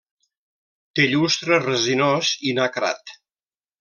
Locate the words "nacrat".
2.61-3.15